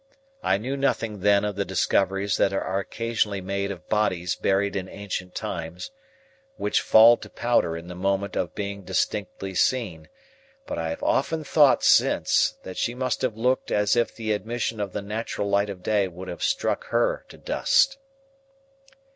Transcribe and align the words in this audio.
I 0.41 0.57
knew 0.57 0.75
nothing 0.75 1.19
then 1.19 1.45
of 1.45 1.55
the 1.55 1.63
discoveries 1.63 2.37
that 2.37 2.51
are 2.53 2.79
occasionally 2.79 3.39
made 3.39 3.69
of 3.69 3.87
bodies 3.87 4.33
buried 4.33 4.75
in 4.75 4.89
ancient 4.89 5.35
times, 5.35 5.91
which 6.57 6.81
fall 6.81 7.17
to 7.17 7.29
powder 7.29 7.77
in 7.77 7.87
the 7.87 7.93
moment 7.93 8.35
of 8.35 8.55
being 8.55 8.81
distinctly 8.81 9.53
seen; 9.53 10.09
but, 10.65 10.79
I 10.79 10.89
have 10.89 11.03
often 11.03 11.43
thought 11.43 11.83
since, 11.83 12.57
that 12.63 12.77
she 12.77 12.95
must 12.95 13.21
have 13.21 13.37
looked 13.37 13.69
as 13.69 13.95
if 13.95 14.15
the 14.15 14.31
admission 14.31 14.79
of 14.79 14.91
the 14.93 15.03
natural 15.03 15.47
light 15.47 15.69
of 15.69 15.83
day 15.83 16.07
would 16.07 16.29
have 16.29 16.41
struck 16.41 16.85
her 16.87 17.23
to 17.29 17.37
dust. 17.37 17.99